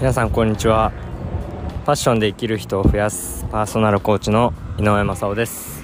[0.00, 0.92] 皆さんこんにちは。
[1.84, 5.82] パッションで生きる人を増やすパーソナルコーチの井上正雄です、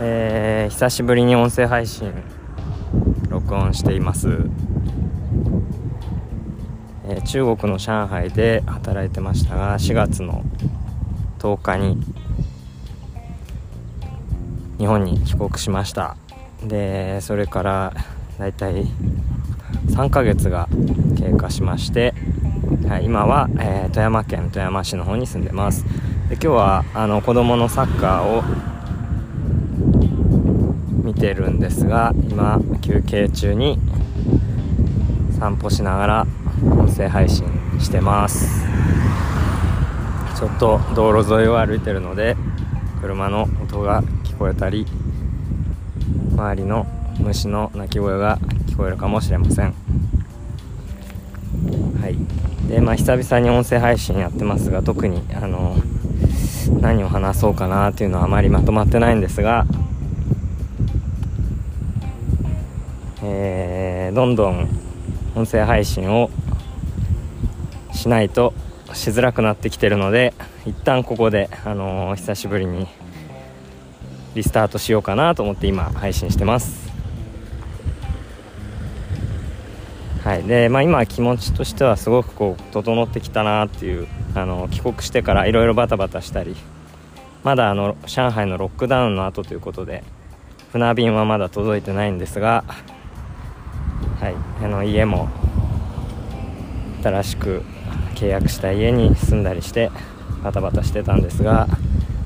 [0.00, 2.14] えー、久しぶりに音声配信
[3.28, 4.28] 録音しています、
[7.08, 10.42] えー、中国の上海で働いてましたが4月の
[11.40, 12.02] 10日に
[14.78, 16.16] 日本に帰国しました。
[16.64, 17.92] でそれから
[18.38, 18.86] だいたい
[19.88, 20.68] 3ヶ月が
[21.18, 22.14] 経過しまして
[22.88, 25.84] はい、今は、えー、富山県富山市の方に住んでます。
[26.28, 28.42] で今日はあの子供のサッカーを
[31.02, 33.78] 見てるんですが今休憩中に
[35.38, 36.26] 散歩しながら
[36.62, 37.46] 音声配信
[37.80, 38.66] してます。
[40.36, 42.36] ちょっと道路沿いを歩いてるので
[43.00, 44.86] 車の音が聞こえたり
[46.32, 46.86] 周りの
[47.18, 49.74] 虫の鳴き声が聞こえるかもしれません。
[52.00, 52.47] はい。
[52.68, 55.74] でまあ久々に音声配信やってますが特にあの
[56.80, 59.66] 何を話そうかなっていうのはあまりまとまってないんですが、
[63.22, 64.68] えー、どんどん
[65.34, 66.30] 音声配信を
[67.94, 68.52] しないと
[68.92, 70.34] しづらくなってきてるので
[70.66, 72.86] 一旦ここで、あのー、久しぶりに
[74.34, 76.87] リスタートしようかなと思って今配信してます。
[80.28, 80.42] はい。
[80.42, 86.54] でまあ、今、気持ちとしてはすごくこう整ってきたなっていうあの帰国してからいろいろバタバタしたり
[87.44, 90.04] まだあの上海のロックダウンの後ということで
[90.70, 92.62] 船便はまだ届いてないんですが、
[94.20, 95.30] はい、あの家も
[97.02, 97.62] 新しく
[98.14, 99.90] 契約した家に住んだりして
[100.44, 101.68] バタバタしてたんですが、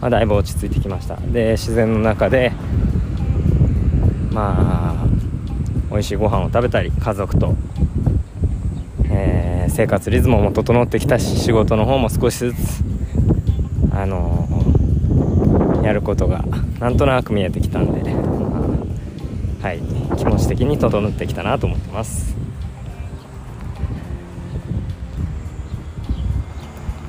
[0.01, 1.15] まあ、だいぶ落ち着いてきました。
[1.19, 2.51] で自然の中で
[4.33, 5.13] まあ
[5.93, 7.55] 美味しいご飯を食べたり家族と、
[9.73, 12.85] 生活リズムも整ってきたし仕事の方も少しずつ
[13.91, 16.45] あのー、やることが
[16.79, 18.21] なんとなく見えてきたんで、ま
[19.63, 19.81] あ、はい
[20.19, 22.37] 気持ち的に整ってきたなと思ってます。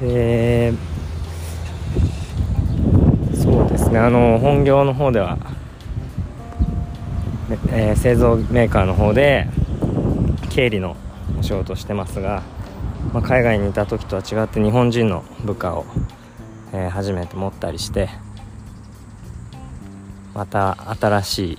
[0.01, 0.73] え
[3.35, 5.37] そうですねあの本業の方では、
[7.71, 9.47] えー、製造メーカーの方で
[10.49, 10.97] 経理の
[11.43, 12.41] 仕事してますが、
[13.13, 15.85] まあ、海外にいた時とは違って日本人の部下を、
[16.73, 18.09] えー、初めて持ったりして
[20.33, 21.57] また新しい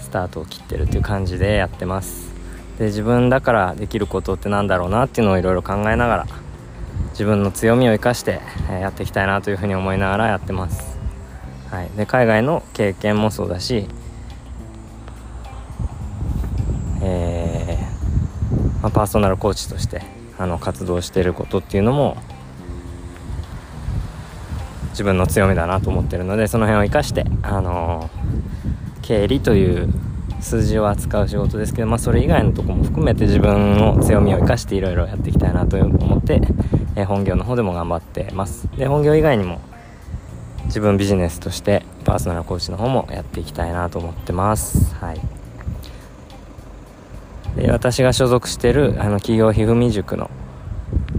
[0.00, 2.26] スタートを切ってるっていう感じでやってます。
[2.78, 6.26] で自分だからできることってなんだろうなっていうのをいろいろ考えながら
[7.12, 8.40] 自分の強みを生かして、
[8.70, 10.98] えやっていきたいなというふうに思いながらやってます、
[11.70, 13.88] はい、で海外の経験もそうだし
[18.86, 20.02] まあ、パーソナルコーチとして
[20.38, 22.16] あの活動していることっていうのも
[24.90, 28.08] 自分の強みだなと思ってるのでその辺を生かして、あの
[29.02, 29.92] 経理という
[30.40, 36.40] 数字を扱う仕事ですけど、まあ、それ以外のとこも含めて自分の強みを生かしていろいろやっていきたいなと思って、
[36.94, 38.68] え本業の方でも頑張ってます。
[38.78, 39.60] で本業以外にも
[40.66, 44.94] 自分ビジネスとしてパーソナルコーチの方もやっていきたいなと思ってます。
[44.94, 45.35] はい。
[47.70, 50.30] 私が所属してるあの企業ひふみ塾の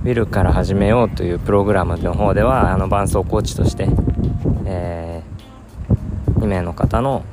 [0.03, 3.89] ウィルから始めようというプログラムの方ではあの伴走コーチとして、
[4.65, 7.25] えー、2名の方の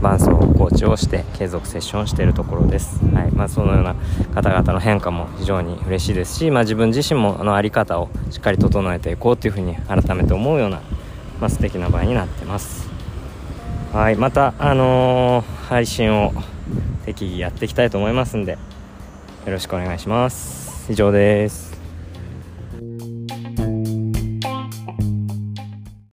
[0.00, 3.32] 伴走コーチをして継続セッションしているところです、はい。
[3.32, 3.96] まあ、そのような
[4.32, 10.80] 方々の変化も非常に嬉しいですし、まあ、自分自身もあの在り方をしっかり整えていこうというふうに改めて思うような、
[11.40, 12.88] まあ、素敵な場合になってます。
[13.92, 14.16] はい。
[14.16, 16.32] また、あのー、配信を
[17.08, 18.58] 適宜やっていきたいと思いますんでよ
[19.46, 20.92] ろしくお願いします。
[20.92, 21.77] 以上です。